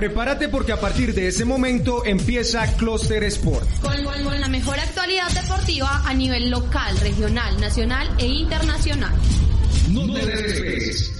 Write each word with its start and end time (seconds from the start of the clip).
Prepárate 0.00 0.48
porque 0.48 0.72
a 0.72 0.80
partir 0.80 1.12
de 1.12 1.28
ese 1.28 1.44
momento 1.44 2.06
empieza 2.06 2.66
Cluster 2.78 3.22
Sport. 3.24 3.68
Con, 3.82 4.02
con 4.24 4.40
la 4.40 4.48
mejor 4.48 4.78
actualidad 4.80 5.30
deportiva 5.30 6.00
a 6.06 6.14
nivel 6.14 6.48
local, 6.48 6.96
regional, 7.00 7.60
nacional 7.60 8.08
e 8.16 8.24
internacional. 8.24 9.12
No, 9.90 10.10
te 10.14 10.24
despegues. 10.24 11.19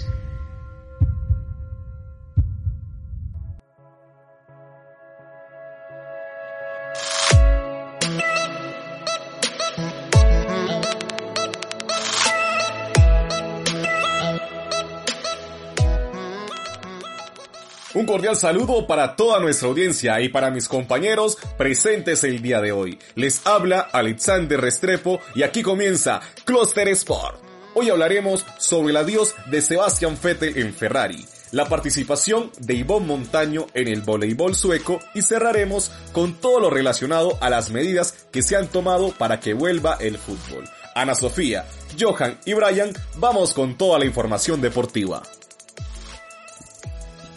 Un 17.92 18.06
cordial 18.06 18.36
saludo 18.36 18.86
para 18.86 19.16
toda 19.16 19.40
nuestra 19.40 19.66
audiencia 19.66 20.20
y 20.20 20.28
para 20.28 20.52
mis 20.52 20.68
compañeros 20.68 21.36
presentes 21.58 22.22
el 22.22 22.40
día 22.40 22.60
de 22.60 22.70
hoy. 22.70 23.00
Les 23.16 23.44
habla 23.44 23.80
Alexander 23.80 24.60
Restrepo 24.60 25.18
y 25.34 25.42
aquí 25.42 25.62
comienza 25.62 26.20
Cluster 26.44 26.86
Sport. 26.88 27.42
Hoy 27.74 27.90
hablaremos 27.90 28.46
sobre 28.58 28.90
el 28.90 28.96
adiós 28.96 29.34
de 29.50 29.60
Sebastian 29.60 30.16
Vettel 30.22 30.56
en 30.58 30.72
Ferrari, 30.72 31.26
la 31.50 31.68
participación 31.68 32.52
de 32.60 32.78
Yvonne 32.78 33.06
Montaño 33.06 33.66
en 33.74 33.88
el 33.88 34.02
voleibol 34.02 34.54
sueco 34.54 35.00
y 35.12 35.22
cerraremos 35.22 35.90
con 36.12 36.34
todo 36.34 36.60
lo 36.60 36.70
relacionado 36.70 37.38
a 37.40 37.50
las 37.50 37.70
medidas 37.70 38.14
que 38.30 38.42
se 38.42 38.54
han 38.54 38.68
tomado 38.68 39.10
para 39.18 39.40
que 39.40 39.52
vuelva 39.52 39.96
el 39.98 40.16
fútbol. 40.16 40.64
Ana 40.94 41.16
Sofía, 41.16 41.66
Johan 41.98 42.38
y 42.44 42.52
Brian, 42.52 42.92
vamos 43.16 43.52
con 43.52 43.76
toda 43.76 43.98
la 43.98 44.04
información 44.04 44.60
deportiva. 44.60 45.24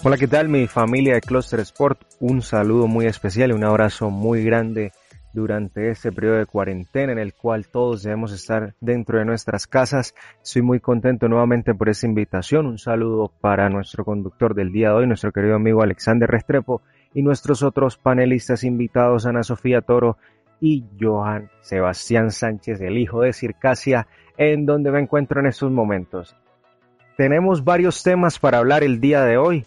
Hola, 0.05 0.17
¿qué 0.17 0.27
tal 0.27 0.49
mi 0.49 0.67
familia 0.67 1.13
de 1.13 1.21
Cluster 1.21 1.61
Sport? 1.61 2.01
Un 2.19 2.41
saludo 2.41 2.87
muy 2.87 3.05
especial 3.05 3.51
y 3.51 3.53
un 3.53 3.63
abrazo 3.63 4.09
muy 4.09 4.43
grande 4.43 4.91
durante 5.31 5.89
este 5.89 6.11
periodo 6.11 6.39
de 6.39 6.45
cuarentena 6.45 7.13
en 7.13 7.19
el 7.19 7.33
cual 7.33 7.69
todos 7.69 8.03
debemos 8.03 8.33
estar 8.33 8.75
dentro 8.81 9.19
de 9.19 9.23
nuestras 9.23 9.65
casas. 9.65 10.13
Estoy 10.43 10.61
muy 10.61 10.81
contento 10.81 11.29
nuevamente 11.29 11.73
por 11.73 11.87
esta 11.87 12.05
invitación. 12.05 12.65
Un 12.65 12.79
saludo 12.79 13.31
para 13.39 13.69
nuestro 13.69 14.03
conductor 14.03 14.53
del 14.53 14.73
día 14.73 14.89
de 14.89 14.95
hoy, 14.95 15.07
nuestro 15.07 15.31
querido 15.31 15.55
amigo 15.55 15.81
Alexander 15.81 16.29
Restrepo 16.29 16.81
y 17.13 17.21
nuestros 17.21 17.63
otros 17.63 17.95
panelistas 17.95 18.65
invitados, 18.65 19.25
Ana 19.25 19.43
Sofía 19.43 19.79
Toro 19.79 20.17
y 20.59 20.83
Johan 20.99 21.49
Sebastián 21.61 22.29
Sánchez, 22.29 22.81
el 22.81 22.97
hijo 22.97 23.21
de 23.21 23.31
Circasia, 23.31 24.07
en 24.35 24.65
donde 24.65 24.91
me 24.91 24.99
encuentro 24.99 25.39
en 25.39 25.45
estos 25.45 25.71
momentos. 25.71 26.35
Tenemos 27.15 27.63
varios 27.63 28.03
temas 28.03 28.37
para 28.37 28.57
hablar 28.57 28.83
el 28.83 28.99
día 28.99 29.23
de 29.23 29.37
hoy. 29.37 29.65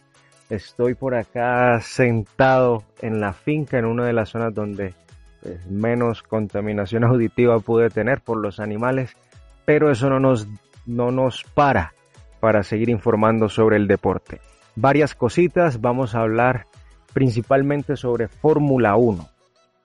Estoy 0.49 0.95
por 0.95 1.15
acá 1.15 1.81
sentado 1.81 2.85
en 3.01 3.21
la 3.21 3.33
finca, 3.33 3.79
en 3.79 3.85
una 3.85 4.07
de 4.07 4.13
las 4.13 4.31
zonas 4.31 4.55
donde 4.55 4.95
pues, 5.43 5.67
menos 5.67 6.23
contaminación 6.23 7.05
auditiva 7.05 7.59
pude 7.61 7.91
tener 7.91 8.21
por 8.21 8.39
los 8.39 8.61
animales, 8.61 9.17
pero 9.65 9.91
eso 9.91 10.09
no 10.09 10.21
nos, 10.21 10.47
no 10.87 11.11
nos 11.11 11.43
para 11.43 11.93
para 12.41 12.63
seguir 12.63 12.91
informando 12.91 13.49
sobre 13.49 13.77
el 13.77 13.89
deporte. 13.89 14.41
Varias 14.77 15.15
cositas, 15.15 15.81
vamos 15.81 16.15
a 16.15 16.21
hablar 16.21 16.67
principalmente 17.13 17.97
sobre 17.97 18.29
Fórmula 18.29 18.95
1. 18.97 19.27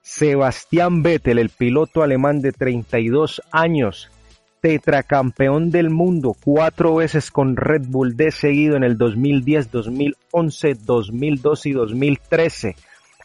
Sebastián 0.02 1.02
Vettel, 1.02 1.38
el 1.38 1.48
piloto 1.48 2.02
alemán 2.02 2.40
de 2.40 2.52
32 2.52 3.42
años, 3.50 4.10
tetracampeón 4.62 5.72
del 5.72 5.90
mundo 5.90 6.36
cuatro 6.42 6.94
veces 6.94 7.32
con 7.32 7.56
Red 7.56 7.82
Bull 7.88 8.16
de 8.16 8.30
seguido 8.30 8.76
en 8.76 8.84
el 8.84 8.96
2010, 8.96 9.72
2011, 9.72 10.74
2012 10.74 11.68
y 11.68 11.72
2013. 11.72 12.76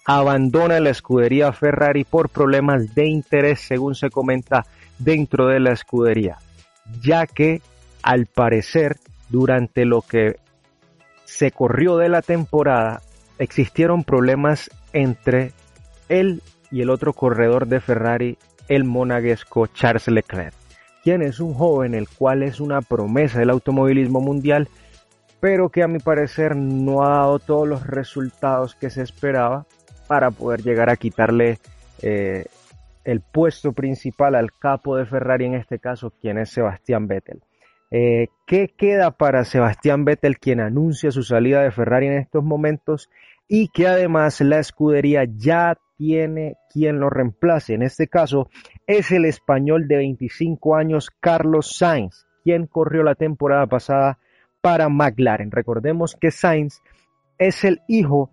Abandona 0.04 0.80
la 0.80 0.90
escudería 0.90 1.54
Ferrari 1.54 2.06
por 2.06 2.30
problemas 2.30 2.96
de 2.96 3.06
interés, 3.06 3.60
según 3.62 3.94
se 3.94 4.10
comenta 4.10 4.66
dentro 4.98 5.48
de 5.48 5.60
la 5.60 5.74
escudería, 5.74 6.38
ya 7.02 7.28
que 7.28 7.62
al 8.02 8.26
parecer 8.26 8.98
durante 9.30 9.86
lo 9.86 10.02
que 10.02 10.38
se 11.24 11.52
corrió 11.52 11.98
de 11.98 12.10
la 12.10 12.24
temporada 12.24 13.04
existieron 13.38 14.04
problemas 14.04 14.72
entre 14.92 15.52
él 16.10 16.42
y 16.72 16.82
el 16.82 16.90
otro 16.90 17.14
corredor 17.14 17.68
de 17.68 17.80
Ferrari, 17.80 18.40
el 18.70 18.86
monaguesco 18.86 19.68
Charles 19.68 20.08
Leclerc 20.08 20.57
quien 21.08 21.22
es 21.22 21.40
un 21.40 21.54
joven 21.54 21.94
el 21.94 22.10
cual 22.10 22.44
es 22.44 22.60
una 22.60 22.82
promesa 22.82 23.40
del 23.40 23.52
automovilismo 23.52 24.20
mundial, 24.20 24.68
pero 25.40 25.70
que 25.70 25.82
a 25.82 25.88
mi 25.88 26.00
parecer 26.00 26.58
no 26.58 27.02
ha 27.02 27.20
dado 27.20 27.40
todos 27.40 27.66
los 27.66 27.88
resultados 27.88 28.76
que 28.76 28.90
se 28.90 29.04
esperaba 29.04 29.66
para 30.10 30.32
poder 30.32 30.64
llegar 30.64 30.90
a 30.90 30.98
quitarle 30.98 31.60
eh, 32.02 32.44
el 33.06 33.22
puesto 33.22 33.72
principal 33.72 34.36
al 34.36 34.52
capo 34.52 34.98
de 34.98 35.06
Ferrari, 35.06 35.46
en 35.46 35.54
este 35.54 35.80
caso, 35.80 36.12
quien 36.20 36.40
es 36.40 36.50
Sebastián 36.50 37.08
Vettel. 37.08 37.40
Eh, 37.90 38.28
¿Qué 38.46 38.74
queda 38.78 39.12
para 39.12 39.46
Sebastián 39.46 40.04
Vettel, 40.04 40.38
quien 40.40 40.60
anuncia 40.60 41.10
su 41.12 41.24
salida 41.24 41.62
de 41.62 41.72
Ferrari 41.72 42.08
en 42.08 42.18
estos 42.18 42.44
momentos 42.44 43.10
y 43.48 43.70
que 43.70 43.88
además 43.88 44.42
la 44.42 44.60
escudería 44.60 45.24
ya 45.24 45.78
tiene 45.98 46.58
quien 46.70 47.00
lo 47.00 47.10
reemplace? 47.10 47.76
En 47.76 47.84
este 47.84 48.10
caso, 48.10 48.50
es 48.88 49.12
el 49.12 49.26
español 49.26 49.88
de 49.88 49.98
25 49.98 50.76
años 50.76 51.12
Carlos 51.20 51.76
Sainz, 51.76 52.26
quien 52.44 52.68
corrió 52.68 53.04
la 53.04 53.16
temporada 53.16 53.68
pasada 53.68 54.18
para 54.62 54.88
McLaren. 54.88 55.52
Recordemos 55.52 56.16
que 56.16 56.32
Sainz 56.32 56.82
es 57.38 57.66
el 57.66 57.82
hijo 57.90 58.32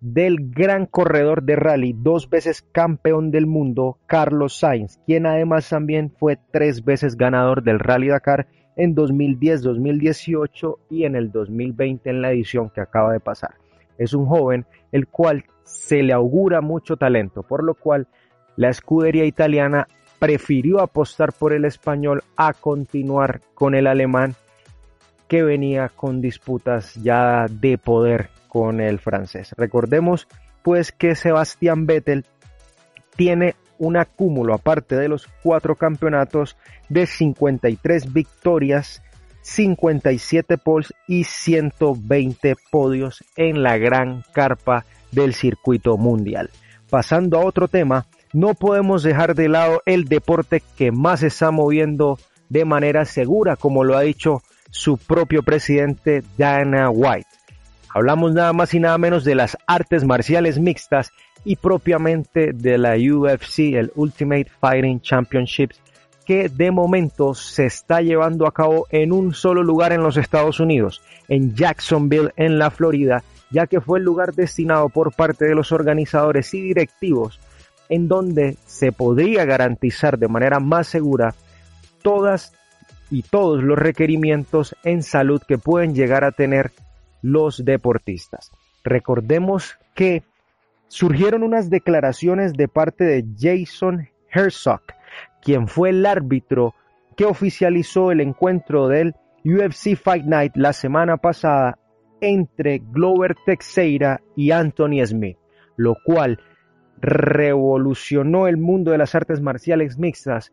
del 0.00 0.50
gran 0.50 0.86
corredor 0.86 1.42
de 1.42 1.56
rally, 1.56 1.94
dos 1.94 2.30
veces 2.30 2.62
campeón 2.72 3.30
del 3.30 3.46
mundo, 3.46 3.98
Carlos 4.06 4.58
Sainz, 4.58 4.98
quien 5.06 5.26
además 5.26 5.68
también 5.68 6.10
fue 6.10 6.38
tres 6.50 6.82
veces 6.82 7.16
ganador 7.16 7.62
del 7.62 7.78
Rally 7.78 8.08
Dakar 8.08 8.48
en 8.76 8.94
2010, 8.94 9.60
2018 9.60 10.78
y 10.88 11.04
en 11.04 11.16
el 11.16 11.30
2020 11.30 12.08
en 12.08 12.22
la 12.22 12.32
edición 12.32 12.70
que 12.70 12.80
acaba 12.80 13.12
de 13.12 13.20
pasar. 13.20 13.56
Es 13.98 14.14
un 14.14 14.24
joven 14.24 14.64
el 14.90 15.06
cual 15.06 15.44
se 15.64 16.02
le 16.02 16.14
augura 16.14 16.62
mucho 16.62 16.96
talento, 16.96 17.42
por 17.42 17.62
lo 17.62 17.74
cual 17.74 18.08
la 18.56 18.68
escudería 18.68 19.24
italiana 19.24 19.86
prefirió 20.18 20.80
apostar 20.80 21.32
por 21.32 21.52
el 21.52 21.64
español 21.64 22.22
a 22.36 22.52
continuar 22.52 23.40
con 23.54 23.74
el 23.74 23.86
alemán 23.86 24.34
que 25.28 25.42
venía 25.42 25.88
con 25.88 26.20
disputas 26.20 26.94
ya 26.96 27.46
de 27.48 27.78
poder 27.78 28.30
con 28.48 28.80
el 28.80 28.98
francés. 28.98 29.54
Recordemos 29.56 30.28
pues 30.62 30.92
que 30.92 31.14
Sebastián 31.14 31.86
Vettel 31.86 32.26
tiene 33.16 33.54
un 33.78 33.96
acúmulo, 33.96 34.54
aparte 34.54 34.96
de 34.96 35.08
los 35.08 35.26
cuatro 35.42 35.74
campeonatos, 35.74 36.56
de 36.88 37.06
53 37.06 38.12
victorias, 38.12 39.02
57 39.40 40.58
poles 40.58 40.92
y 41.06 41.24
120 41.24 42.56
podios 42.70 43.24
en 43.36 43.62
la 43.62 43.78
gran 43.78 44.22
carpa 44.32 44.84
del 45.12 45.32
circuito 45.32 45.96
mundial. 45.96 46.50
Pasando 46.90 47.38
a 47.38 47.44
otro 47.46 47.68
tema, 47.68 48.06
no 48.32 48.54
podemos 48.54 49.02
dejar 49.02 49.34
de 49.34 49.48
lado 49.48 49.82
el 49.86 50.04
deporte 50.04 50.62
que 50.76 50.92
más 50.92 51.22
está 51.22 51.50
moviendo 51.50 52.18
de 52.48 52.64
manera 52.64 53.04
segura, 53.04 53.56
como 53.56 53.84
lo 53.84 53.96
ha 53.96 54.02
dicho 54.02 54.42
su 54.70 54.98
propio 54.98 55.42
presidente 55.42 56.22
Dana 56.36 56.90
White. 56.90 57.28
Hablamos 57.92 58.32
nada 58.32 58.52
más 58.52 58.72
y 58.74 58.80
nada 58.80 58.98
menos 58.98 59.24
de 59.24 59.34
las 59.34 59.56
artes 59.66 60.04
marciales 60.04 60.58
mixtas 60.58 61.10
y 61.44 61.56
propiamente 61.56 62.52
de 62.52 62.78
la 62.78 62.94
UFC, 62.94 63.74
el 63.74 63.90
Ultimate 63.96 64.46
Fighting 64.60 65.00
Championships, 65.00 65.80
que 66.24 66.48
de 66.48 66.70
momento 66.70 67.34
se 67.34 67.66
está 67.66 68.00
llevando 68.00 68.46
a 68.46 68.52
cabo 68.52 68.86
en 68.90 69.10
un 69.10 69.34
solo 69.34 69.64
lugar 69.64 69.92
en 69.92 70.02
los 70.02 70.16
Estados 70.16 70.60
Unidos, 70.60 71.02
en 71.26 71.56
Jacksonville, 71.56 72.32
en 72.36 72.58
la 72.58 72.70
Florida, 72.70 73.24
ya 73.50 73.66
que 73.66 73.80
fue 73.80 73.98
el 73.98 74.04
lugar 74.04 74.34
destinado 74.34 74.88
por 74.88 75.12
parte 75.12 75.46
de 75.46 75.56
los 75.56 75.72
organizadores 75.72 76.54
y 76.54 76.60
directivos 76.60 77.40
en 77.90 78.08
donde 78.08 78.56
se 78.64 78.92
podría 78.92 79.44
garantizar 79.44 80.18
de 80.18 80.28
manera 80.28 80.60
más 80.60 80.86
segura 80.86 81.34
todas 82.02 82.54
y 83.10 83.22
todos 83.22 83.62
los 83.62 83.78
requerimientos 83.78 84.74
en 84.84 85.02
salud 85.02 85.42
que 85.46 85.58
pueden 85.58 85.94
llegar 85.94 86.24
a 86.24 86.32
tener 86.32 86.70
los 87.20 87.64
deportistas. 87.64 88.52
Recordemos 88.84 89.76
que 89.94 90.22
surgieron 90.88 91.42
unas 91.42 91.68
declaraciones 91.68 92.54
de 92.54 92.68
parte 92.68 93.04
de 93.04 93.24
Jason 93.38 94.08
Herzog, 94.32 94.82
quien 95.42 95.68
fue 95.68 95.90
el 95.90 96.06
árbitro 96.06 96.74
que 97.16 97.24
oficializó 97.24 98.12
el 98.12 98.20
encuentro 98.20 98.88
del 98.88 99.14
UFC 99.44 99.96
Fight 99.96 100.24
Night 100.24 100.52
la 100.54 100.72
semana 100.72 101.16
pasada 101.16 101.78
entre 102.20 102.78
Glover 102.78 103.34
Teixeira 103.44 104.20
y 104.36 104.52
Anthony 104.52 105.04
Smith, 105.04 105.36
lo 105.76 105.96
cual 106.04 106.38
revolucionó 107.00 108.46
el 108.46 108.56
mundo 108.56 108.90
de 108.90 108.98
las 108.98 109.14
artes 109.14 109.40
marciales 109.40 109.98
mixtas 109.98 110.52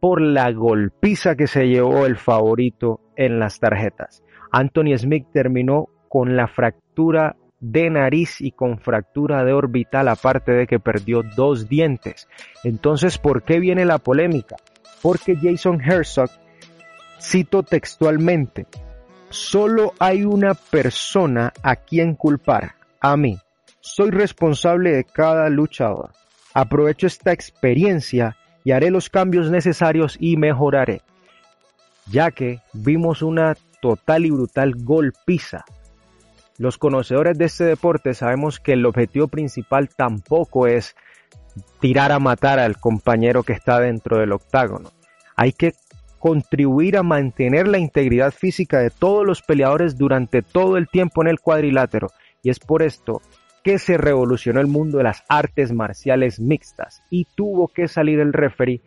por 0.00 0.20
la 0.20 0.52
golpiza 0.52 1.36
que 1.36 1.46
se 1.46 1.68
llevó 1.68 2.06
el 2.06 2.16
favorito 2.16 3.00
en 3.16 3.38
las 3.38 3.58
tarjetas. 3.58 4.22
Anthony 4.52 4.96
Smith 4.96 5.26
terminó 5.32 5.88
con 6.08 6.36
la 6.36 6.46
fractura 6.48 7.36
de 7.60 7.90
nariz 7.90 8.40
y 8.40 8.52
con 8.52 8.78
fractura 8.78 9.44
de 9.44 9.52
orbital, 9.52 10.08
aparte 10.08 10.52
de 10.52 10.66
que 10.66 10.78
perdió 10.78 11.22
dos 11.22 11.68
dientes. 11.68 12.28
Entonces, 12.62 13.18
¿por 13.18 13.42
qué 13.42 13.58
viene 13.58 13.84
la 13.84 13.98
polémica? 13.98 14.56
Porque 15.02 15.36
Jason 15.36 15.80
Herzog, 15.80 16.30
cito 17.20 17.62
textualmente, 17.62 18.66
solo 19.30 19.94
hay 19.98 20.24
una 20.24 20.54
persona 20.54 21.52
a 21.62 21.76
quien 21.76 22.14
culpar, 22.14 22.74
a 23.00 23.16
mí. 23.16 23.38
Soy 23.88 24.10
responsable 24.10 24.90
de 24.90 25.04
cada 25.04 25.48
luchador. 25.48 26.10
Aprovecho 26.52 27.06
esta 27.06 27.30
experiencia 27.30 28.36
y 28.64 28.72
haré 28.72 28.90
los 28.90 29.08
cambios 29.08 29.48
necesarios 29.48 30.16
y 30.18 30.36
mejoraré, 30.36 31.02
ya 32.10 32.32
que 32.32 32.58
vimos 32.72 33.22
una 33.22 33.56
total 33.80 34.26
y 34.26 34.30
brutal 34.32 34.74
golpiza. 34.74 35.64
Los 36.58 36.78
conocedores 36.78 37.38
de 37.38 37.44
este 37.44 37.62
deporte 37.62 38.12
sabemos 38.12 38.58
que 38.58 38.72
el 38.72 38.84
objetivo 38.86 39.28
principal 39.28 39.88
tampoco 39.88 40.66
es 40.66 40.96
tirar 41.78 42.10
a 42.10 42.18
matar 42.18 42.58
al 42.58 42.78
compañero 42.78 43.44
que 43.44 43.52
está 43.52 43.78
dentro 43.78 44.18
del 44.18 44.32
octágono. 44.32 44.90
Hay 45.36 45.52
que 45.52 45.74
contribuir 46.18 46.96
a 46.96 47.04
mantener 47.04 47.68
la 47.68 47.78
integridad 47.78 48.32
física 48.32 48.80
de 48.80 48.90
todos 48.90 49.24
los 49.24 49.42
peleadores 49.42 49.96
durante 49.96 50.42
todo 50.42 50.76
el 50.76 50.88
tiempo 50.88 51.22
en 51.22 51.28
el 51.28 51.38
cuadrilátero 51.38 52.08
y 52.42 52.50
es 52.50 52.58
por 52.58 52.82
esto 52.82 53.22
que 53.66 53.80
se 53.80 53.98
revolucionó 53.98 54.60
el 54.60 54.68
mundo 54.68 54.98
de 54.98 55.02
las 55.02 55.24
artes 55.28 55.72
marciales 55.72 56.38
mixtas 56.38 57.02
y 57.10 57.26
tuvo 57.34 57.66
que 57.66 57.88
salir 57.88 58.20
el 58.20 58.32
referee 58.32 58.80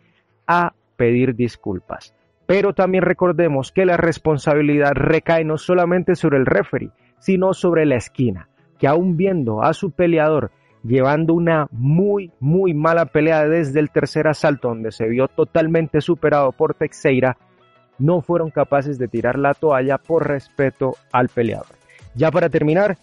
a 0.46 0.72
pedir 0.96 1.34
disculpas. 1.34 2.14
Pero 2.46 2.72
también 2.72 3.04
recordemos 3.04 3.72
que 3.72 3.84
la 3.84 3.98
responsabilidad 3.98 4.92
recae 4.94 5.44
no 5.44 5.58
solamente 5.58 6.14
sobre 6.14 6.38
el 6.38 6.46
referee, 6.46 6.92
sino 7.18 7.52
sobre 7.52 7.84
la 7.84 7.96
esquina, 7.96 8.48
que 8.78 8.86
aún 8.88 9.18
viendo 9.18 9.62
a 9.62 9.74
su 9.74 9.90
peleador 9.90 10.50
llevando 10.82 11.34
una 11.34 11.66
muy, 11.72 12.32
muy 12.40 12.72
mala 12.72 13.04
pelea 13.04 13.46
desde 13.46 13.80
el 13.80 13.90
tercer 13.90 14.28
asalto, 14.28 14.68
donde 14.68 14.92
se 14.92 15.06
vio 15.08 15.28
totalmente 15.28 16.00
superado 16.00 16.52
por 16.52 16.72
Teixeira, 16.72 17.36
no 17.98 18.22
fueron 18.22 18.48
capaces 18.50 18.98
de 18.98 19.08
tirar 19.08 19.38
la 19.38 19.52
toalla 19.52 19.98
por 19.98 20.26
respeto 20.26 20.94
al 21.12 21.28
peleador. 21.28 21.76
Ya 22.14 22.30
para 22.30 22.48
terminar, 22.48 22.96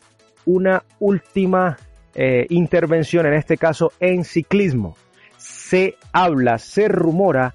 una 0.47 0.83
última 0.99 1.77
eh, 2.15 2.47
intervención, 2.49 3.27
en 3.27 3.33
este 3.33 3.57
caso 3.57 3.91
en 3.99 4.23
ciclismo. 4.23 4.97
Se 5.37 5.95
habla, 6.11 6.57
se 6.57 6.87
rumora 6.87 7.53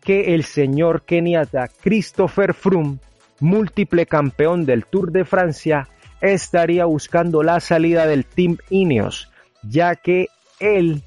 que 0.00 0.34
el 0.34 0.44
señor 0.44 1.02
keniata 1.02 1.68
Christopher 1.82 2.54
Froome, 2.54 2.98
múltiple 3.40 4.06
campeón 4.06 4.64
del 4.64 4.84
Tour 4.84 5.10
de 5.10 5.24
Francia, 5.24 5.88
estaría 6.20 6.84
buscando 6.84 7.42
la 7.42 7.58
salida 7.58 8.06
del 8.06 8.26
Team 8.26 8.58
Ineos, 8.70 9.30
ya 9.62 9.96
que 9.96 10.28
él 10.60 11.02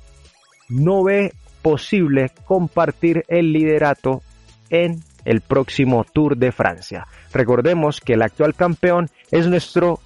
no 0.68 1.04
ve 1.04 1.34
posible 1.62 2.32
compartir 2.46 3.24
el 3.28 3.54
liderato 3.54 4.22
en 4.70 5.02
el 5.26 5.42
próximo 5.42 6.06
Tour 6.12 6.38
de 6.38 6.52
Francia. 6.52 7.08
Recordemos 7.32 8.02
que 8.02 8.14
el 8.14 8.22
actual 8.22 8.56
campeón 8.56 9.10
es 9.32 9.48
nuestro 9.48 10.00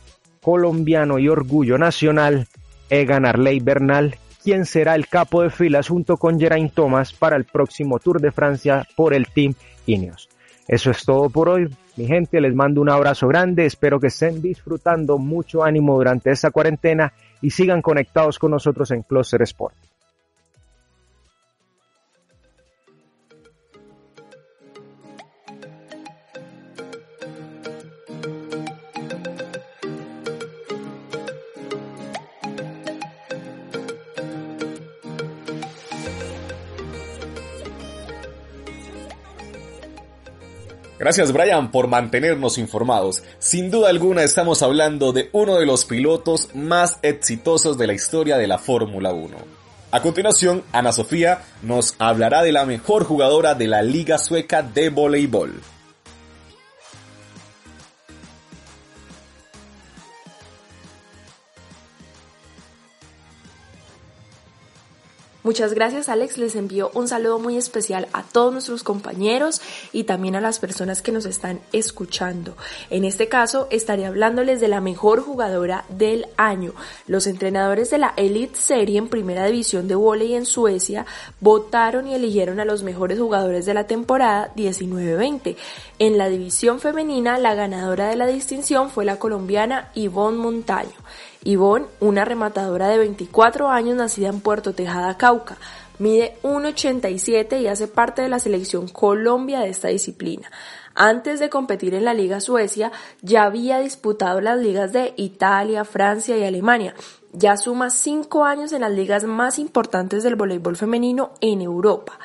colombiano 0.44 1.18
y 1.18 1.30
orgullo 1.30 1.80
nacional, 1.80 2.48
Egan 2.90 3.26
Arley 3.26 3.60
Bernal, 3.60 4.18
quién 4.44 4.66
será 4.66 4.94
el 4.94 5.08
capo 5.08 5.42
de 5.42 5.50
filas 5.50 5.88
junto 5.88 6.18
con 6.18 6.40
Geraint 6.40 6.74
Thomas 6.74 7.14
para 7.14 7.38
el 7.38 7.46
próximo 7.46 7.98
Tour 7.98 8.22
de 8.22 8.32
Francia 8.32 8.86
por 8.96 9.16
el 9.16 9.28
Team 9.30 9.56
Ineos. 9.88 10.30
Eso 10.68 10.92
es 10.92 11.04
todo 11.04 11.30
por 11.30 11.50
hoy. 11.50 11.76
Mi 11.96 12.06
gente, 12.06 12.42
les 12.42 12.54
mando 12.54 12.82
un 12.82 12.90
abrazo 12.90 13.28
grande. 13.28 13.66
Espero 13.66 14.00
que 14.00 14.08
estén 14.08 14.42
disfrutando 14.42 15.18
mucho 15.18 15.64
ánimo 15.64 15.96
durante 15.96 16.32
esta 16.32 16.52
cuarentena 16.52 17.14
y 17.42 17.50
sigan 17.50 17.82
conectados 17.82 18.38
con 18.38 18.52
nosotros 18.52 18.92
en 18.92 19.04
Closer 19.04 19.42
Sport. 19.44 19.93
Gracias 41.04 41.34
Brian 41.34 41.70
por 41.70 41.90
mantenernos 41.90 42.58
informados. 42.58 43.24
Sin 43.38 43.70
duda 43.70 43.90
alguna 43.90 44.24
estamos 44.24 44.62
hablando 44.64 45.12
de 45.12 45.28
uno 45.34 45.58
de 45.58 45.66
los 45.66 45.84
pilotos 45.84 46.48
más 46.56 46.98
exitosos 47.02 47.78
de 47.78 47.88
la 47.88 47.94
historia 47.94 48.38
de 48.38 48.48
la 48.48 48.58
Fórmula 48.58 49.12
1. 49.12 49.36
A 49.92 50.02
continuación, 50.02 50.64
Ana 50.72 50.94
Sofía 50.94 51.40
nos 51.62 51.96
hablará 52.00 52.42
de 52.42 52.54
la 52.54 52.66
mejor 52.66 53.04
jugadora 53.04 53.54
de 53.54 53.68
la 53.68 53.82
Liga 53.82 54.18
Sueca 54.18 54.64
de 54.64 54.88
Voleibol. 54.88 55.73
Muchas 65.44 65.74
gracias 65.74 66.08
Alex, 66.08 66.38
les 66.38 66.56
envío 66.56 66.90
un 66.94 67.10
saludo 67.10 67.38
muy 67.38 67.58
especial 67.58 68.08
a 68.14 68.24
todos 68.24 68.54
nuestros 68.54 68.82
compañeros 68.82 69.62
y 69.92 70.06
también 70.06 70.38
a 70.38 70.42
las 70.42 70.60
personas 70.60 71.02
que 71.02 71.12
nos 71.12 71.26
están 71.26 71.60
escuchando. 71.74 72.56
En 72.90 73.04
este 73.04 73.28
caso 73.28 73.68
estaré 73.70 74.06
hablándoles 74.06 74.62
de 74.62 74.70
la 74.70 74.80
mejor 74.80 75.20
jugadora 75.20 75.84
del 75.90 76.28
año. 76.38 76.72
Los 77.08 77.28
entrenadores 77.28 77.90
de 77.90 77.98
la 77.98 78.14
Elite 78.16 78.56
Serie 78.56 78.98
en 78.98 79.10
primera 79.10 79.46
división 79.46 79.90
de 79.90 79.96
volei 79.96 80.34
en 80.34 80.46
Suecia 80.46 81.06
votaron 81.42 82.08
y 82.08 82.16
eligieron 82.16 82.62
a 82.62 82.66
los 82.66 82.84
mejores 82.84 83.20
jugadores 83.20 83.66
de 83.66 83.74
la 83.74 83.86
temporada 83.86 84.54
19-20. 84.56 85.58
En 86.00 86.18
la 86.18 86.30
división 86.30 86.80
femenina, 86.80 87.38
la 87.38 87.54
ganadora 87.54 88.08
de 88.08 88.16
la 88.16 88.28
distinción 88.28 88.90
fue 88.90 89.04
la 89.04 89.20
colombiana 89.20 89.92
Yvonne 89.94 90.38
Montaño. 90.38 90.96
Ivonne, 91.44 91.86
una 92.00 92.26
rematadora 92.26 92.88
de 92.88 92.98
24 92.98 93.70
años 93.70 93.96
nacida 93.96 94.30
en 94.30 94.40
Puerto 94.40 94.74
Tejada, 94.74 95.18
Cauca, 95.18 95.58
mide 96.00 96.38
1,87 96.44 97.62
y 97.62 97.68
hace 97.68 97.88
parte 97.88 98.22
de 98.22 98.30
la 98.30 98.40
selección 98.40 98.88
Colombia 98.88 99.60
de 99.60 99.70
esta 99.70 99.90
disciplina. 99.90 100.50
Antes 100.96 101.40
de 101.40 101.50
competir 101.50 101.96
en 101.96 102.06
la 102.06 102.14
Liga 102.14 102.40
Suecia, 102.40 102.92
ya 103.22 103.44
había 103.44 103.80
disputado 103.80 104.42
las 104.42 104.60
ligas 104.60 104.94
de 104.94 105.14
Italia, 105.18 105.86
Francia 105.86 106.38
y 106.38 106.44
Alemania. 106.44 106.94
Ya 107.32 107.58
suma 107.58 107.90
cinco 107.90 108.46
años 108.46 108.72
en 108.74 108.82
las 108.82 108.92
ligas 108.92 109.24
más 109.24 109.58
importantes 109.58 110.24
del 110.24 110.36
voleibol 110.36 110.76
femenino 110.76 111.32
en 111.42 111.62
Europa 111.62 112.20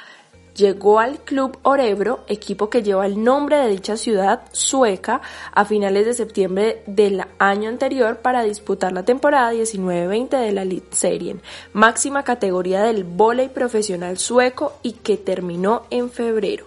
llegó 0.58 0.98
al 0.98 1.20
Club 1.20 1.58
Orebro, 1.62 2.24
equipo 2.26 2.68
que 2.68 2.82
lleva 2.82 3.06
el 3.06 3.22
nombre 3.22 3.56
de 3.56 3.68
dicha 3.68 3.96
ciudad 3.96 4.42
sueca, 4.52 5.22
a 5.52 5.64
finales 5.64 6.04
de 6.04 6.14
septiembre 6.14 6.82
del 6.86 7.22
año 7.38 7.68
anterior 7.68 8.18
para 8.18 8.42
disputar 8.42 8.92
la 8.92 9.04
temporada 9.04 9.52
19-20 9.52 10.28
de 10.28 10.52
la 10.52 10.66
Serien, 10.90 11.40
máxima 11.72 12.24
categoría 12.24 12.82
del 12.82 13.04
vóley 13.04 13.48
profesional 13.48 14.18
sueco 14.18 14.74
y 14.82 14.92
que 14.92 15.16
terminó 15.16 15.84
en 15.90 16.10
febrero. 16.10 16.66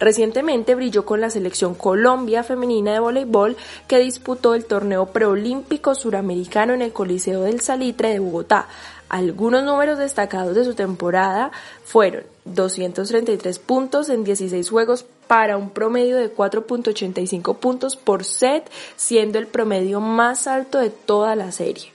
Recientemente 0.00 0.74
brilló 0.74 1.04
con 1.04 1.20
la 1.20 1.30
selección 1.30 1.74
Colombia 1.74 2.42
femenina 2.42 2.92
de 2.92 3.00
voleibol 3.00 3.56
que 3.86 3.98
disputó 3.98 4.54
el 4.54 4.64
torneo 4.64 5.06
preolímpico 5.06 5.94
suramericano 5.94 6.72
en 6.72 6.82
el 6.82 6.92
Coliseo 6.92 7.42
del 7.42 7.60
Salitre 7.60 8.08
de 8.08 8.18
Bogotá, 8.18 8.66
algunos 9.10 9.64
números 9.64 9.98
destacados 9.98 10.54
de 10.54 10.64
su 10.64 10.74
temporada 10.74 11.50
fueron 11.84 12.22
233 12.44 13.58
puntos 13.58 14.08
en 14.08 14.22
16 14.22 14.70
juegos 14.70 15.04
para 15.26 15.56
un 15.56 15.70
promedio 15.70 16.16
de 16.16 16.32
4.85 16.32 17.56
puntos 17.56 17.96
por 17.96 18.24
set, 18.24 18.70
siendo 18.94 19.40
el 19.40 19.48
promedio 19.48 20.00
más 20.00 20.46
alto 20.46 20.78
de 20.78 20.90
toda 20.90 21.34
la 21.34 21.50
serie. 21.50 21.92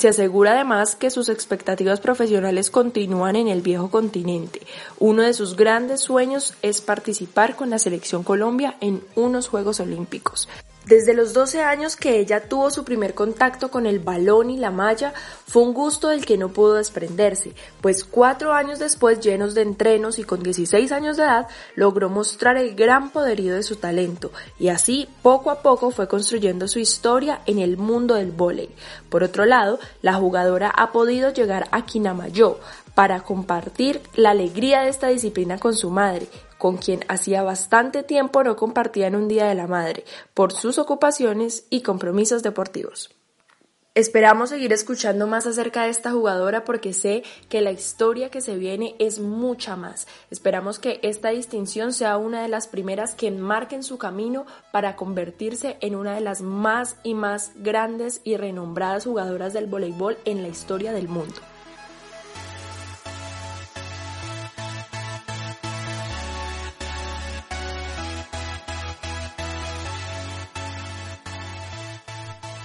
Se 0.00 0.08
asegura 0.08 0.52
además 0.52 0.94
que 0.94 1.10
sus 1.10 1.28
expectativas 1.28 2.00
profesionales 2.00 2.70
continúan 2.70 3.36
en 3.36 3.48
el 3.48 3.60
viejo 3.60 3.90
continente. 3.90 4.62
Uno 4.98 5.20
de 5.20 5.34
sus 5.34 5.56
grandes 5.56 6.00
sueños 6.00 6.54
es 6.62 6.80
participar 6.80 7.54
con 7.54 7.68
la 7.68 7.78
selección 7.78 8.22
Colombia 8.22 8.78
en 8.80 9.04
unos 9.14 9.48
Juegos 9.48 9.78
Olímpicos. 9.78 10.48
Desde 10.86 11.12
los 11.12 11.34
12 11.34 11.60
años 11.60 11.94
que 11.94 12.18
ella 12.18 12.48
tuvo 12.48 12.70
su 12.70 12.84
primer 12.84 13.14
contacto 13.14 13.70
con 13.70 13.84
el 13.84 13.98
balón 13.98 14.48
y 14.48 14.56
la 14.56 14.70
malla, 14.70 15.12
fue 15.46 15.62
un 15.62 15.74
gusto 15.74 16.08
del 16.08 16.24
que 16.24 16.38
no 16.38 16.48
pudo 16.48 16.74
desprenderse, 16.74 17.52
pues 17.82 18.02
cuatro 18.02 18.54
años 18.54 18.78
después, 18.78 19.20
llenos 19.20 19.54
de 19.54 19.60
entrenos 19.60 20.18
y 20.18 20.24
con 20.24 20.42
16 20.42 20.90
años 20.90 21.18
de 21.18 21.24
edad, 21.24 21.48
logró 21.74 22.08
mostrar 22.08 22.56
el 22.56 22.74
gran 22.74 23.10
poderío 23.10 23.54
de 23.54 23.62
su 23.62 23.76
talento, 23.76 24.32
y 24.58 24.68
así, 24.68 25.06
poco 25.22 25.50
a 25.50 25.60
poco, 25.60 25.90
fue 25.90 26.08
construyendo 26.08 26.66
su 26.66 26.78
historia 26.78 27.42
en 27.44 27.58
el 27.58 27.76
mundo 27.76 28.14
del 28.14 28.32
vóley. 28.32 28.70
Por 29.10 29.22
otro 29.22 29.44
lado, 29.44 29.78
la 30.00 30.14
jugadora 30.14 30.70
ha 30.70 30.92
podido 30.92 31.30
llegar 31.30 31.68
a 31.72 31.84
Kinamayo 31.84 32.58
para 32.94 33.20
compartir 33.20 34.00
la 34.14 34.30
alegría 34.30 34.80
de 34.80 34.88
esta 34.88 35.08
disciplina 35.08 35.58
con 35.58 35.74
su 35.74 35.90
madre, 35.90 36.26
con 36.60 36.76
quien 36.76 37.00
hacía 37.08 37.42
bastante 37.42 38.02
tiempo 38.02 38.44
no 38.44 38.54
compartían 38.54 39.16
un 39.16 39.28
Día 39.28 39.46
de 39.46 39.54
la 39.54 39.66
Madre, 39.66 40.04
por 40.34 40.52
sus 40.52 40.78
ocupaciones 40.78 41.64
y 41.70 41.80
compromisos 41.80 42.42
deportivos. 42.42 43.10
Esperamos 43.94 44.50
seguir 44.50 44.72
escuchando 44.72 45.26
más 45.26 45.46
acerca 45.46 45.84
de 45.84 45.90
esta 45.90 46.12
jugadora 46.12 46.64
porque 46.64 46.92
sé 46.92 47.24
que 47.48 47.62
la 47.62 47.72
historia 47.72 48.30
que 48.30 48.42
se 48.42 48.56
viene 48.56 48.94
es 48.98 49.18
mucha 49.18 49.74
más. 49.74 50.06
Esperamos 50.30 50.78
que 50.78 51.00
esta 51.02 51.30
distinción 51.30 51.92
sea 51.94 52.18
una 52.18 52.42
de 52.42 52.48
las 52.48 52.68
primeras 52.68 53.14
que 53.14 53.26
enmarquen 53.26 53.82
su 53.82 53.96
camino 53.96 54.44
para 54.70 54.96
convertirse 54.96 55.78
en 55.80 55.96
una 55.96 56.14
de 56.14 56.20
las 56.20 56.42
más 56.42 56.96
y 57.02 57.14
más 57.14 57.52
grandes 57.56 58.20
y 58.22 58.36
renombradas 58.36 59.04
jugadoras 59.04 59.54
del 59.54 59.66
voleibol 59.66 60.18
en 60.24 60.42
la 60.42 60.48
historia 60.48 60.92
del 60.92 61.08
mundo. 61.08 61.40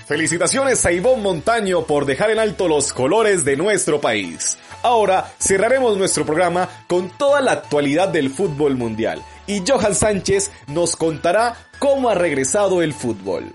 Felicitaciones 0.05 0.85
a 0.85 0.91
Ivonne 0.91 1.23
Montaño 1.23 1.85
por 1.85 2.05
dejar 2.05 2.29
en 2.29 2.37
alto 2.37 2.67
los 2.67 2.93
colores 2.93 3.43
de 3.43 3.57
nuestro 3.57 3.99
país. 3.99 4.55
Ahora 4.83 5.33
cerraremos 5.39 5.97
nuestro 5.97 6.23
programa 6.27 6.69
con 6.85 7.09
toda 7.09 7.41
la 7.41 7.53
actualidad 7.53 8.09
del 8.09 8.29
fútbol 8.29 8.75
mundial 8.75 9.23
y 9.47 9.63
Johan 9.67 9.95
Sánchez 9.95 10.51
nos 10.67 10.95
contará 10.95 11.55
cómo 11.79 12.09
ha 12.09 12.13
regresado 12.13 12.83
el 12.83 12.93
fútbol. 12.93 13.51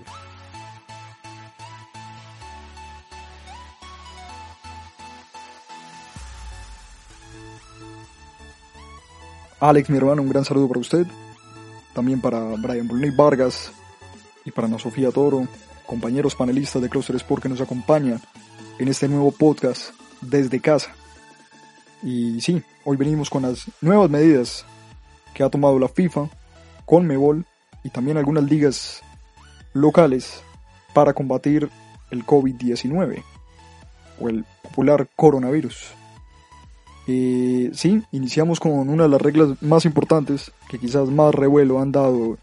Alex, 9.61 9.89
mi 9.89 9.95
hermano, 9.95 10.21
un 10.21 10.29
gran 10.29 10.43
saludo 10.43 10.67
para 10.67 10.81
usted. 10.81 11.07
También 11.93 12.19
para 12.19 12.39
Brian 12.57 12.89
Brunei 12.89 13.11
Vargas 13.11 13.71
y 14.43 14.51
para 14.51 14.67
Ana 14.67 14.79
Sofía 14.79 15.11
Toro, 15.11 15.47
compañeros 15.85 16.35
panelistas 16.35 16.81
de 16.81 16.89
Cluster 16.89 17.15
Sport 17.15 17.43
que 17.43 17.49
nos 17.49 17.61
acompañan 17.61 18.21
en 18.79 18.87
este 18.87 19.07
nuevo 19.07 19.31
podcast 19.31 19.93
desde 20.21 20.59
casa. 20.59 20.93
Y 22.03 22.41
sí, 22.41 22.61
hoy 22.83 22.97
venimos 22.97 23.29
con 23.29 23.43
las 23.43 23.65
nuevas 23.81 24.09
medidas 24.09 24.65
que 25.33 25.43
ha 25.43 25.49
tomado 25.49 25.77
la 25.79 25.87
FIFA, 25.87 26.29
Conmebol 26.85 27.45
y 27.83 27.89
también 27.89 28.17
algunas 28.17 28.43
ligas 28.43 29.01
locales 29.73 30.41
para 30.93 31.13
combatir 31.13 31.69
el 32.09 32.25
COVID-19 32.25 33.23
o 34.19 34.29
el 34.29 34.45
popular 34.61 35.07
coronavirus. 35.15 35.93
Eh, 37.07 37.71
sí, 37.73 38.03
iniciamos 38.11 38.59
con 38.59 38.71
una 38.89 39.03
de 39.03 39.09
las 39.09 39.21
reglas 39.21 39.61
más 39.61 39.85
importantes 39.85 40.51
que 40.69 40.77
quizás 40.77 41.09
más 41.09 41.33
revuelo 41.33 41.81
han 41.81 41.91
dado 41.91 42.37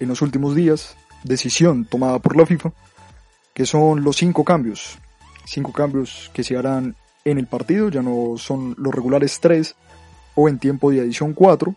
en 0.00 0.08
los 0.08 0.22
últimos 0.22 0.54
días, 0.54 0.96
decisión 1.24 1.84
tomada 1.84 2.18
por 2.18 2.36
la 2.36 2.46
FIFA, 2.46 2.72
que 3.54 3.66
son 3.66 4.02
los 4.02 4.16
cinco 4.16 4.44
cambios. 4.44 4.98
Cinco 5.44 5.72
cambios 5.72 6.30
que 6.32 6.44
se 6.44 6.56
harán 6.56 6.96
en 7.24 7.38
el 7.38 7.46
partido, 7.46 7.88
ya 7.88 8.02
no 8.02 8.34
son 8.36 8.74
los 8.78 8.94
regulares 8.94 9.40
tres 9.40 9.74
o 10.34 10.48
en 10.48 10.58
tiempo 10.58 10.90
de 10.90 11.00
adición 11.00 11.34
cuatro, 11.34 11.74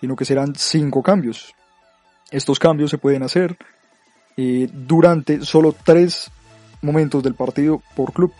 sino 0.00 0.16
que 0.16 0.24
serán 0.24 0.54
cinco 0.56 1.02
cambios. 1.02 1.54
Estos 2.30 2.58
cambios 2.58 2.90
se 2.90 2.98
pueden 2.98 3.22
hacer 3.22 3.56
eh, 4.36 4.68
durante 4.72 5.44
solo 5.44 5.74
tres 5.84 6.30
momentos 6.82 7.22
del 7.22 7.34
partido 7.34 7.82
por 7.94 8.12
club. 8.12 8.32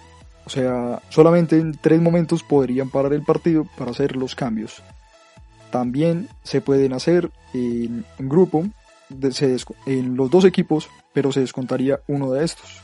O 0.46 0.50
sea, 0.50 1.00
solamente 1.10 1.58
en 1.58 1.72
tres 1.72 2.00
momentos 2.00 2.42
podrían 2.42 2.90
parar 2.90 3.12
el 3.12 3.22
partido 3.22 3.66
para 3.76 3.90
hacer 3.90 4.16
los 4.16 4.34
cambios. 4.34 4.82
También 5.70 6.28
se 6.42 6.60
pueden 6.60 6.92
hacer 6.92 7.30
en, 7.52 8.04
grupo, 8.18 8.64
en 9.86 10.16
los 10.16 10.30
dos 10.30 10.44
equipos 10.44 10.88
pero 11.12 11.32
se 11.32 11.40
descontaría 11.40 12.00
uno 12.06 12.32
de 12.32 12.44
estos. 12.44 12.82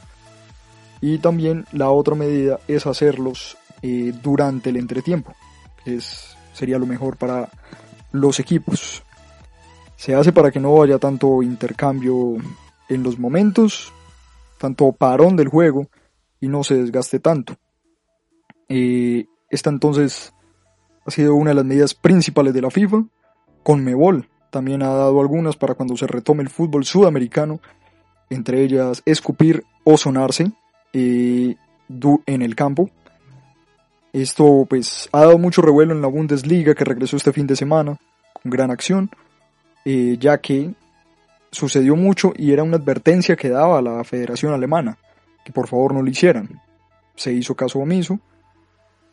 Y 1.00 1.18
también 1.18 1.66
la 1.72 1.90
otra 1.90 2.14
medida 2.14 2.58
es 2.68 2.86
hacerlos 2.86 3.56
eh, 3.82 4.12
durante 4.22 4.70
el 4.70 4.76
entretiempo, 4.76 5.34
es, 5.84 6.36
sería 6.52 6.78
lo 6.78 6.86
mejor 6.86 7.16
para 7.16 7.50
los 8.12 8.40
equipos. 8.40 9.02
Se 9.96 10.14
hace 10.14 10.32
para 10.32 10.50
que 10.50 10.60
no 10.60 10.82
haya 10.82 10.98
tanto 10.98 11.42
intercambio 11.42 12.36
en 12.88 13.02
los 13.02 13.18
momentos, 13.18 13.92
tanto 14.58 14.92
parón 14.92 15.36
del 15.36 15.48
juego 15.48 15.88
y 16.40 16.48
no 16.48 16.64
se 16.64 16.74
desgaste 16.74 17.20
tanto. 17.20 17.56
Eh, 18.68 19.26
esta 19.50 19.70
entonces 19.70 20.32
ha 21.06 21.10
sido 21.10 21.34
una 21.34 21.50
de 21.50 21.56
las 21.56 21.64
medidas 21.64 21.94
principales 21.94 22.52
de 22.52 22.62
la 22.62 22.70
FIFA. 22.70 23.04
Con 23.62 23.84
Mebol 23.84 24.28
también 24.56 24.82
ha 24.82 24.88
dado 24.88 25.20
algunas 25.20 25.54
para 25.54 25.74
cuando 25.74 25.98
se 25.98 26.06
retome 26.06 26.42
el 26.42 26.48
fútbol 26.48 26.86
sudamericano 26.86 27.60
entre 28.30 28.62
ellas 28.62 29.02
escupir 29.04 29.64
o 29.84 29.98
sonarse 29.98 30.50
eh, 30.94 31.56
en 32.24 32.40
el 32.40 32.54
campo. 32.54 32.88
Esto 34.14 34.64
pues 34.66 35.10
ha 35.12 35.20
dado 35.20 35.36
mucho 35.36 35.60
revuelo 35.60 35.92
en 35.92 36.00
la 36.00 36.08
Bundesliga 36.08 36.74
que 36.74 36.86
regresó 36.86 37.18
este 37.18 37.34
fin 37.34 37.46
de 37.46 37.54
semana 37.54 37.98
con 38.32 38.50
gran 38.50 38.70
acción, 38.70 39.10
eh, 39.84 40.16
ya 40.18 40.38
que 40.38 40.72
sucedió 41.50 41.94
mucho 41.94 42.32
y 42.34 42.52
era 42.52 42.62
una 42.62 42.78
advertencia 42.78 43.36
que 43.36 43.50
daba 43.50 43.82
la 43.82 44.02
Federación 44.04 44.54
Alemana, 44.54 44.96
que 45.44 45.52
por 45.52 45.68
favor 45.68 45.92
no 45.92 46.00
lo 46.00 46.08
hicieran. 46.08 46.62
Se 47.14 47.30
hizo 47.30 47.54
caso 47.54 47.78
omiso. 47.78 48.18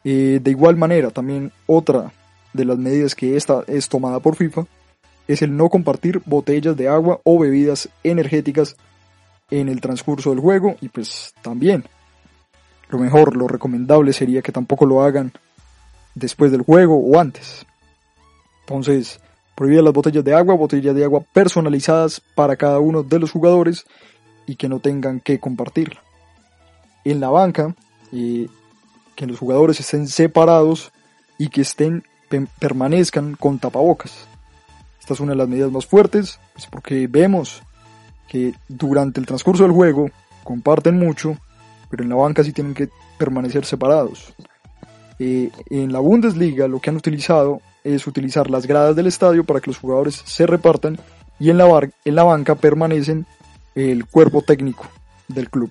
Eh, 0.06 0.40
de 0.42 0.52
igual 0.52 0.78
manera, 0.78 1.10
también 1.10 1.52
otra 1.68 2.14
de 2.54 2.64
las 2.64 2.78
medidas 2.78 3.14
que 3.14 3.36
esta 3.36 3.66
es 3.68 3.90
tomada 3.90 4.22
por 4.22 4.38
FIFA 4.38 4.66
es 5.28 5.42
el 5.42 5.56
no 5.56 5.70
compartir 5.70 6.22
botellas 6.26 6.76
de 6.76 6.88
agua 6.88 7.20
o 7.24 7.40
bebidas 7.40 7.90
energéticas 8.04 8.76
en 9.50 9.70
el 9.70 9.82
transcurso 9.82 10.32
del 10.32 10.40
juego 10.40 10.76
y 10.82 10.90
pues 10.90 11.34
también 11.42 11.86
lo 12.94 13.00
mejor, 13.00 13.36
lo 13.36 13.48
recomendable 13.48 14.14
sería 14.14 14.44
que 14.44 14.52
tampoco 14.52 14.86
lo 14.86 15.02
hagan 15.02 15.34
después 16.14 16.52
del 16.52 16.62
juego 16.62 16.98
o 16.98 17.20
antes. 17.20 17.66
Entonces, 18.62 19.20
prohibir 19.56 19.82
las 19.82 19.94
botellas 19.94 20.24
de 20.24 20.36
agua, 20.36 20.56
botellas 20.56 20.94
de 20.94 21.04
agua 21.04 21.24
personalizadas 21.34 22.22
para 22.36 22.56
cada 22.56 22.80
uno 22.80 23.02
de 23.02 23.18
los 23.18 23.32
jugadores 23.32 23.86
y 24.46 24.58
que 24.58 24.70
no 24.70 24.80
tengan 24.80 25.20
que 25.22 25.40
compartirla. 25.40 26.04
En 27.04 27.20
la 27.20 27.30
banca, 27.30 27.76
eh, 28.12 28.48
que 29.16 29.26
los 29.26 29.40
jugadores 29.40 29.80
estén 29.80 30.08
separados 30.08 30.92
y 31.40 31.50
que 31.50 31.62
estén 31.62 32.04
permanezcan 32.60 33.36
con 33.36 33.58
tapabocas. 33.58 34.28
Esta 35.04 35.16
es 35.16 35.20
una 35.20 35.34
de 35.34 35.38
las 35.38 35.50
medidas 35.50 35.70
más 35.70 35.86
fuertes, 35.86 36.40
pues 36.54 36.66
porque 36.68 37.08
vemos 37.08 37.62
que 38.30 38.54
durante 38.70 39.20
el 39.20 39.26
transcurso 39.26 39.64
del 39.64 39.74
juego 39.74 40.10
comparten 40.46 40.98
mucho, 40.98 41.38
pero 41.90 42.04
en 42.04 42.10
la 42.10 42.16
banca 42.16 42.42
sí 42.42 42.54
tienen 42.54 42.74
que 42.74 42.88
permanecer 43.18 43.66
separados. 43.66 44.34
Eh, 45.20 45.52
en 45.70 45.92
la 45.92 46.00
Bundesliga 46.00 46.70
lo 46.70 46.80
que 46.80 46.90
han 46.90 46.96
utilizado 46.96 47.60
es 47.84 48.08
utilizar 48.08 48.50
las 48.50 48.66
gradas 48.66 48.96
del 48.96 49.08
estadio 49.08 49.44
para 49.44 49.60
que 49.60 49.72
los 49.72 49.78
jugadores 49.78 50.24
se 50.24 50.48
repartan 50.48 50.98
y 51.38 51.50
en 51.50 51.58
la, 51.58 51.68
en 52.06 52.16
la 52.16 52.24
banca 52.24 52.56
permanecen 52.56 53.26
el 53.76 54.06
cuerpo 54.06 54.42
técnico 54.42 54.86
del 55.28 55.50
club. 55.50 55.70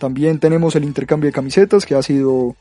También 0.00 0.40
tenemos 0.40 0.74
el 0.74 0.82
intercambio 0.82 1.28
de 1.28 1.32
camisetas 1.32 1.86
que 1.86 1.94
ha 1.94 2.02
sido 2.02 2.56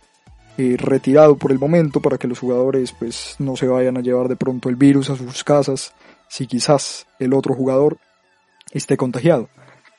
eh, 0.58 0.78
retirado 0.78 1.38
por 1.38 1.52
el 1.52 1.60
momento 1.60 2.02
para 2.02 2.18
que 2.18 2.28
los 2.28 2.40
jugadores 2.40 2.94
pues 2.94 3.36
no 3.40 3.56
se 3.56 3.68
vayan 3.68 3.98
a 3.98 4.02
llevar 4.02 4.28
de 4.28 4.36
pronto 4.36 4.70
el 4.70 4.76
virus 4.76 5.10
a 5.10 5.16
sus 5.16 5.44
casas 5.44 5.94
si 6.30 6.48
quizás 6.48 7.08
el 7.20 7.34
otro 7.34 7.54
jugador 7.54 7.98
esté 8.72 8.98
contagiado. 8.98 9.50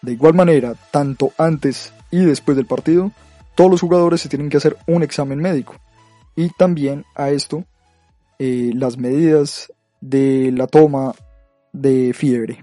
De 0.03 0.13
igual 0.13 0.35
manera, 0.35 0.75
tanto 0.91 1.33
antes 1.39 1.93
y 2.11 2.25
después 2.25 2.57
del 2.57 2.67
partido, 2.67 3.13
todos 3.55 3.71
los 3.71 3.81
jugadores 3.81 4.21
se 4.21 4.29
tienen 4.29 4.49
que 4.49 4.59
hacer 4.59 4.77
un 4.87 5.03
examen 5.03 5.39
médico. 5.39 5.75
Y 6.37 6.51
también 6.51 7.05
a 7.15 7.31
esto, 7.31 7.65
eh, 8.39 8.71
las 8.75 8.99
medidas 8.99 9.73
de 10.01 10.53
la 10.53 10.67
toma 10.67 11.15
de 11.73 12.13
fiebre. 12.13 12.59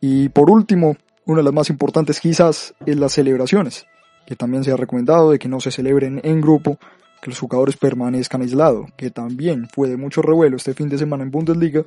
Y 0.00 0.28
por 0.30 0.50
último, 0.50 0.96
una 1.26 1.38
de 1.38 1.44
las 1.44 1.54
más 1.54 1.70
importantes 1.70 2.20
quizás 2.20 2.74
es 2.86 2.96
las 2.96 3.12
celebraciones, 3.12 3.86
que 4.28 4.36
también 4.36 4.62
se 4.62 4.70
ha 4.70 4.76
recomendado 4.76 5.30
de 5.30 5.38
que 5.38 5.48
no 5.48 5.58
se 5.58 5.70
celebren 5.70 6.20
en 6.22 6.42
grupo, 6.42 6.76
que 7.22 7.30
los 7.30 7.40
jugadores 7.40 7.78
permanezcan 7.78 8.42
aislados, 8.42 8.90
que 8.94 9.10
también 9.10 9.70
fue 9.72 9.88
de 9.88 9.96
mucho 9.96 10.20
revuelo 10.20 10.58
este 10.58 10.74
fin 10.74 10.90
de 10.90 10.98
semana 10.98 11.22
en 11.22 11.30
Bundesliga, 11.30 11.84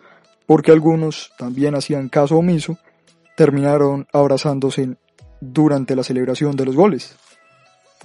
porque 0.47 0.71
algunos 0.71 1.31
también 1.37 1.75
hacían 1.75 2.09
caso 2.09 2.37
omiso 2.37 2.79
terminaron 3.37 4.07
abrazándose 4.11 4.95
durante 5.39 5.95
la 5.95 6.03
celebración 6.03 6.55
de 6.55 6.65
los 6.65 6.75
goles. 6.75 7.15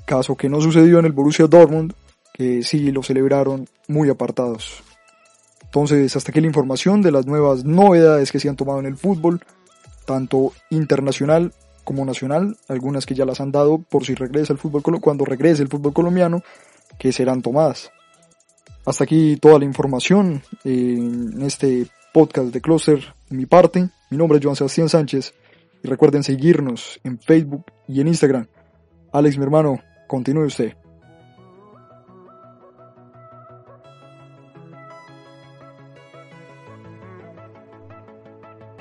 Caso 0.05 0.37
que 0.37 0.51
no 0.51 0.61
sucedió 0.61 0.99
en 0.99 1.07
el 1.07 1.13
Borussia 1.13 1.47
Dortmund, 1.47 1.95
que 2.35 2.63
sí 2.63 2.93
lo 2.93 3.03
celebraron 3.03 3.67
muy 3.89 4.11
apartados. 4.11 4.83
Entonces, 5.63 6.15
hasta 6.15 6.31
aquí 6.31 6.43
la 6.43 6.49
información 6.49 7.01
de 7.01 7.11
las 7.11 7.25
nuevas 7.25 7.65
novedades 7.65 8.31
que 8.31 8.39
se 8.39 8.51
han 8.51 8.57
tomado 8.57 8.81
en 8.81 8.87
el 8.87 8.99
fútbol, 8.99 9.41
tanto 10.05 10.53
internacional 10.69 11.55
como 11.87 12.05
nacional, 12.05 12.59
algunas 12.69 13.07
que 13.07 13.15
ya 13.15 13.25
las 13.25 13.41
han 13.41 13.53
dado 13.53 13.79
por 13.79 14.05
si 14.05 14.15
regresa 14.15 14.53
el 14.53 14.59
fútbol 14.59 14.83
cuando 15.01 15.25
regrese 15.25 15.63
el 15.63 15.69
fútbol 15.69 15.95
colombiano, 15.95 16.43
que 16.99 17.13
serán 17.13 17.41
tomadas. 17.41 17.93
Hasta 18.85 19.05
aquí 19.05 19.37
toda 19.37 19.59
la 19.59 19.65
información 19.65 20.43
en 20.65 21.41
este 21.43 21.87
podcast 22.13 22.49
de 22.49 22.61
Closer 22.61 23.15
mi 23.31 23.47
parte. 23.47 23.89
Mi 24.11 24.19
nombre 24.19 24.39
es 24.39 24.45
Joan 24.45 24.57
Sebastián 24.57 24.89
Sánchez 24.89 25.33
y 25.83 25.89
recuerden 25.89 26.23
seguirnos 26.23 27.01
en 27.05 27.19
Facebook 27.19 27.65
y 27.87 28.01
en 28.01 28.09
Instagram 28.09 28.47
Alex, 29.13 29.39
mi 29.39 29.45
hermano, 29.45 29.81
continúe 30.09 30.47
usted. 30.47 30.86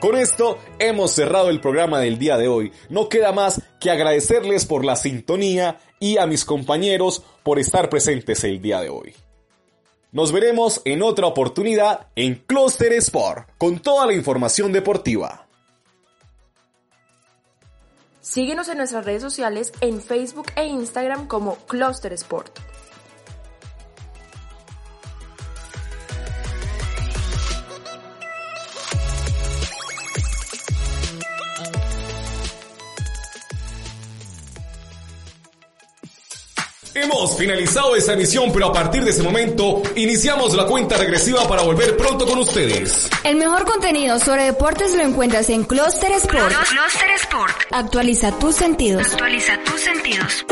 Con 0.05 0.17
esto 0.17 0.59
hemos 0.77 1.13
cerrado 1.13 1.49
el 1.49 1.59
programa 1.59 1.99
del 1.99 2.19
día 2.19 2.37
de 2.37 2.47
hoy. 2.47 2.71
No 2.89 3.09
queda 3.09 3.31
más 3.31 3.63
que 3.79 3.89
agradecerles 3.89 4.67
por 4.67 4.85
la 4.85 4.95
sintonía 4.95 5.79
y 5.99 6.19
a 6.19 6.27
mis 6.27 6.45
compañeros 6.45 7.23
por 7.41 7.57
estar 7.57 7.89
presentes 7.89 8.43
el 8.43 8.61
día 8.61 8.81
de 8.81 8.89
hoy. 8.89 9.15
Nos 10.11 10.31
veremos 10.31 10.83
en 10.85 11.01
otra 11.01 11.25
oportunidad 11.25 12.05
en 12.15 12.35
Cluster 12.35 12.93
Sport 12.93 13.49
con 13.57 13.79
toda 13.79 14.05
la 14.05 14.13
información 14.13 14.71
deportiva. 14.71 15.47
Síguenos 18.21 18.69
en 18.69 18.77
nuestras 18.77 19.05
redes 19.05 19.23
sociales 19.23 19.73
en 19.81 19.99
Facebook 19.99 20.51
e 20.55 20.67
Instagram 20.67 21.25
como 21.25 21.55
Cluster 21.65 22.13
Sport. 22.13 22.59
Hemos 36.97 37.37
finalizado 37.37 37.93
esta 37.97 38.13
emisión, 38.13 38.53
pero 38.53 38.67
a 38.67 38.73
partir 38.73 39.03
de 39.03 39.11
ese 39.11 39.21
momento 39.21 39.83
iniciamos 39.97 40.53
la 40.55 40.65
cuenta 40.65 40.95
regresiva 40.97 41.45
para 41.45 41.61
volver 41.61 41.97
pronto 41.97 42.25
con 42.25 42.39
ustedes. 42.39 43.09
El 43.25 43.35
mejor 43.35 43.65
contenido 43.65 44.17
sobre 44.17 44.45
deportes 44.45 44.95
lo 44.95 45.01
encuentras 45.01 45.49
en 45.49 45.65
Cluster 45.65 46.13
Sport. 46.13 46.53
Cluster 46.69 47.09
Sport. 47.21 47.55
Actualiza 47.71 48.31
tus 48.39 48.55
sentidos. 48.55 49.07
Actualiza 49.07 49.59
tus 49.65 49.81
sentidos. 49.81 50.45